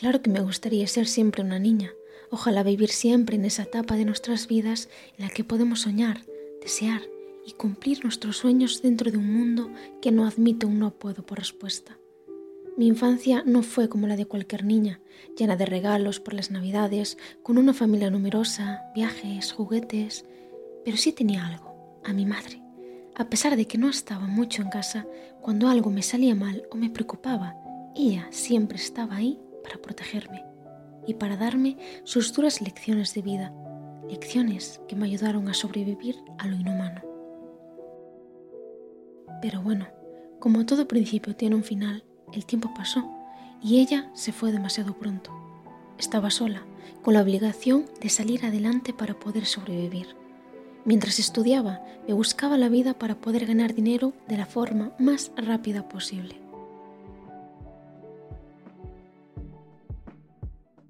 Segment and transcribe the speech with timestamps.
[0.00, 1.92] Claro que me gustaría ser siempre una niña.
[2.30, 4.88] Ojalá vivir siempre en esa etapa de nuestras vidas
[5.18, 6.22] en la que podemos soñar,
[6.62, 7.02] desear
[7.46, 9.70] y cumplir nuestros sueños dentro de un mundo
[10.00, 11.98] que no admite un no puedo por respuesta.
[12.78, 15.02] Mi infancia no fue como la de cualquier niña,
[15.36, 20.24] llena de regalos por las navidades, con una familia numerosa, viajes, juguetes,
[20.82, 22.62] pero sí tenía algo, a mi madre.
[23.16, 25.06] A pesar de que no estaba mucho en casa,
[25.42, 27.54] cuando algo me salía mal o me preocupaba,
[27.94, 30.44] ella siempre estaba ahí para protegerme
[31.06, 33.52] y para darme sus duras lecciones de vida,
[34.08, 37.02] lecciones que me ayudaron a sobrevivir a lo inhumano.
[39.40, 39.86] Pero bueno,
[40.38, 43.08] como todo principio tiene un final, el tiempo pasó
[43.62, 45.30] y ella se fue demasiado pronto.
[45.98, 46.62] Estaba sola,
[47.02, 50.16] con la obligación de salir adelante para poder sobrevivir.
[50.84, 55.88] Mientras estudiaba, me buscaba la vida para poder ganar dinero de la forma más rápida
[55.88, 56.36] posible.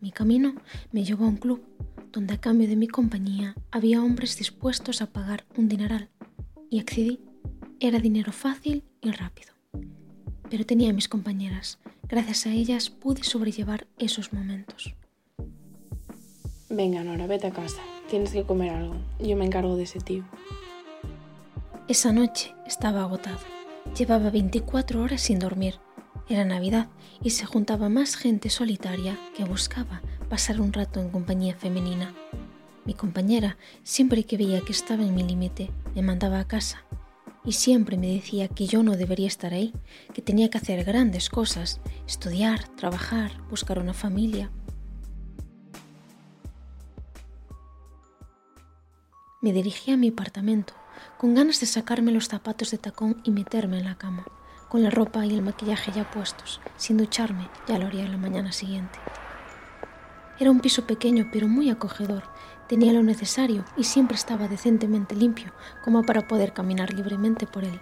[0.00, 0.54] Mi camino
[0.92, 1.60] me llevó a un club
[2.12, 6.08] donde a cambio de mi compañía había hombres dispuestos a pagar un dineral
[6.70, 7.20] y accedí.
[7.80, 9.52] Era dinero fácil y rápido.
[10.50, 11.78] Pero tenía a mis compañeras.
[12.08, 14.94] Gracias a ellas pude sobrellevar esos momentos.
[16.70, 17.80] Venga, Nora, vete a casa.
[18.08, 18.96] Tienes que comer algo.
[19.20, 20.24] Yo me encargo de ese tío.
[21.88, 23.40] Esa noche estaba agotado.
[23.96, 25.80] Llevaba 24 horas sin dormir.
[26.28, 26.88] Era Navidad
[27.22, 32.14] y se juntaba más gente solitaria que buscaba pasar un rato en compañía femenina.
[32.84, 36.84] Mi compañera, siempre que veía que estaba en mi límite, me mandaba a casa
[37.44, 39.72] y siempre me decía que yo no debería estar ahí,
[40.12, 44.50] que tenía que hacer grandes cosas, estudiar, trabajar, buscar una familia.
[49.40, 50.74] Me dirigí a mi apartamento,
[51.16, 54.26] con ganas de sacarme los zapatos de tacón y meterme en la cama,
[54.68, 58.52] con la ropa y el maquillaje ya puestos, sin ducharme, ya lo haría la mañana
[58.52, 58.98] siguiente.
[60.38, 62.22] Era un piso pequeño pero muy acogedor,
[62.68, 65.52] tenía lo necesario y siempre estaba decentemente limpio
[65.82, 67.80] como para poder caminar libremente por él.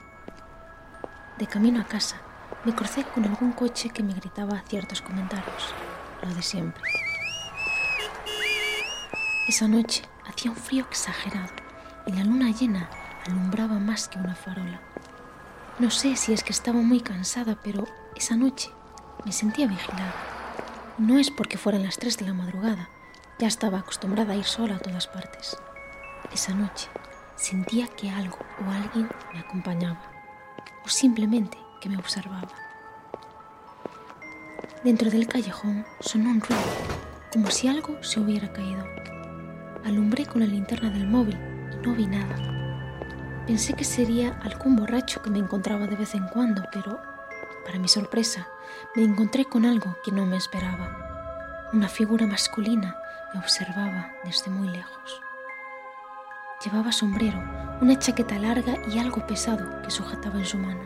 [1.39, 2.17] De camino a casa,
[2.65, 5.75] me crucé con algún coche que me gritaba ciertos comentarios,
[6.23, 6.83] lo de siempre.
[9.49, 11.53] Esa noche hacía un frío exagerado
[12.07, 12.89] y la luna llena
[13.27, 14.81] alumbraba más que una farola.
[15.79, 17.85] No sé si es que estaba muy cansada, pero
[18.17, 18.71] esa noche
[19.27, 20.15] me sentía vigilada.
[20.97, 22.89] No es porque fueran las tres de la madrugada,
[23.39, 25.55] ya estaba acostumbrada a ir sola a todas partes.
[26.33, 26.89] Esa noche
[27.37, 30.01] sentía que algo o alguien me acompañaba,
[30.83, 32.49] o simplemente que me observaba.
[34.83, 36.63] Dentro del callejón sonó un ruido,
[37.31, 38.87] como si algo se hubiera caído.
[39.85, 41.39] Alumbré con la linterna del móvil
[41.71, 42.56] y no vi nada.
[43.47, 47.01] Pensé que sería algún borracho que me encontraba de vez en cuando, pero,
[47.65, 48.49] para mi sorpresa,
[48.97, 51.69] me encontré con algo que no me esperaba.
[51.73, 52.97] Una figura masculina
[53.33, 55.23] me observaba desde muy lejos.
[56.65, 57.39] Llevaba sombrero,
[57.81, 60.83] una chaqueta larga y algo pesado que sujetaba en su mano.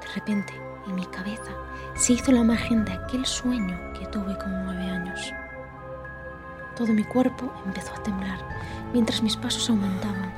[0.00, 0.54] De repente,
[0.86, 1.50] en mi cabeza,
[1.96, 5.32] se hizo la imagen de aquel sueño que tuve con nueve años.
[6.76, 8.38] Todo mi cuerpo empezó a temblar
[8.92, 10.32] mientras mis pasos aumentaban,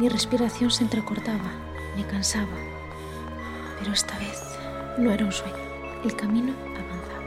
[0.00, 1.52] mi respiración se entrecortaba,
[1.94, 2.56] me cansaba.
[3.78, 4.42] Pero esta vez
[4.96, 5.58] no era un sueño,
[6.02, 7.20] el camino avanzaba.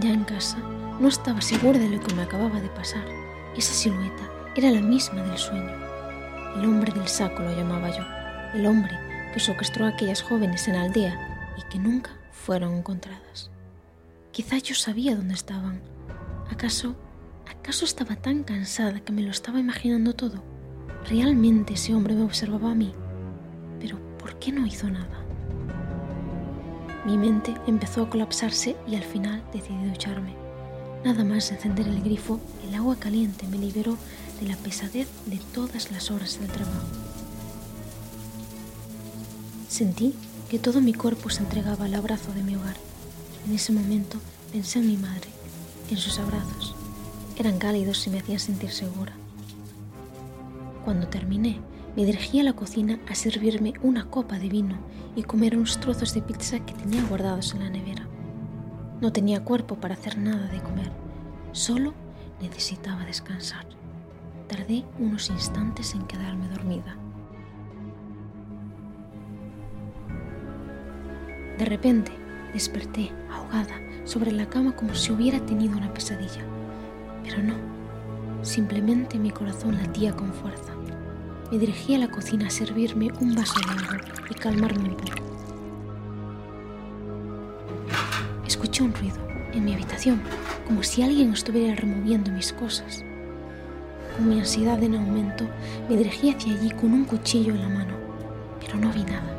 [0.00, 0.56] Ya en casa,
[0.98, 3.04] no estaba segura de lo que me acababa de pasar.
[3.54, 4.22] Esa silueta
[4.56, 5.70] era la misma del sueño.
[6.56, 8.04] El hombre del saco lo llamaba yo,
[8.58, 8.98] el hombre
[9.34, 13.50] que secuestró a aquellas jóvenes en la aldea y que nunca fueron encontradas.
[14.32, 15.82] Quizá yo sabía dónde estaban.
[16.50, 16.96] ¿Acaso,
[17.64, 20.42] acaso estaba tan cansada que me lo estaba imaginando todo?
[21.08, 22.92] ¿Realmente ese hombre me observaba a mí?
[23.80, 25.24] Pero ¿por qué no hizo nada?
[27.06, 30.34] Mi mente empezó a colapsarse y al final decidí ducharme.
[31.06, 32.38] Nada más encender el grifo,
[32.68, 33.96] el agua caliente me liberó
[34.42, 36.86] de la pesadez de todas las horas del trabajo.
[39.70, 40.14] Sentí
[40.50, 42.76] que todo mi cuerpo se entregaba al abrazo de mi hogar.
[43.46, 44.18] En ese momento
[44.52, 45.30] pensé en mi madre,
[45.88, 46.74] en sus abrazos.
[47.36, 49.12] Eran cálidos y me hacían sentir segura.
[50.84, 51.60] Cuando terminé,
[51.96, 54.76] me dirigí a la cocina a servirme una copa de vino
[55.16, 58.06] y comer unos trozos de pizza que tenía guardados en la nevera.
[59.00, 60.90] No tenía cuerpo para hacer nada de comer,
[61.52, 61.92] solo
[62.40, 63.66] necesitaba descansar.
[64.48, 66.96] Tardé unos instantes en quedarme dormida.
[71.58, 72.12] De repente
[72.52, 76.44] desperté ahogada sobre la cama como si hubiera tenido una pesadilla.
[77.24, 77.54] Pero no,
[78.42, 80.72] simplemente mi corazón latía con fuerza.
[81.50, 84.00] Me dirigí a la cocina a servirme un vaso de agua
[84.30, 85.24] y calmarme un poco.
[88.46, 89.16] Escuché un ruido
[89.52, 90.20] en mi habitación,
[90.66, 93.04] como si alguien estuviera removiendo mis cosas.
[94.16, 95.44] Con mi ansiedad en aumento,
[95.88, 97.94] me dirigí hacia allí con un cuchillo en la mano,
[98.60, 99.38] pero no vi nada,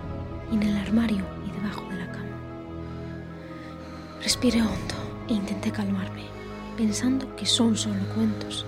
[0.50, 2.26] ni en el armario ni debajo de la cama.
[4.22, 4.96] Respiré hondo
[5.30, 6.24] e intenté calmarme,
[6.75, 8.66] pensando que son solo cuentos.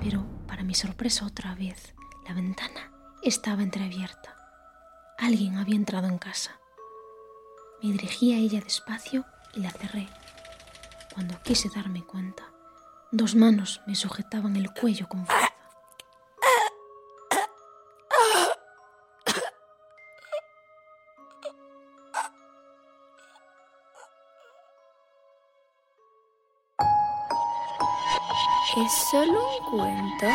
[0.00, 1.94] Pero, para mi sorpresa otra vez,
[2.26, 2.90] la ventana
[3.22, 4.36] estaba entreabierta.
[5.18, 6.58] Alguien había entrado en casa.
[7.82, 9.24] Me dirigí a ella despacio
[9.54, 10.08] y la cerré.
[11.14, 12.44] Cuando quise darme cuenta,
[13.12, 15.51] dos manos me sujetaban el cuello con fuerza.
[28.74, 30.26] ¿Es solo un cuento?